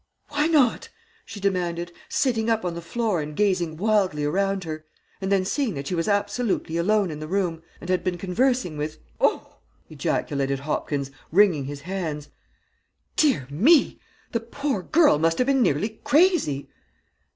[0.29, 0.89] "'Why not?'
[1.27, 4.83] she demanded, sitting up on the floor and gazing wildly around her,
[5.21, 8.77] and then seeing that she was absolutely alone in the room, and had been conversing
[8.77, 9.57] with" "Oh!"
[9.91, 12.29] ejaculated Hopkins, wringing his hands.
[13.15, 13.99] "Dear me!
[14.31, 16.71] The poor girl must have been nearly crazy."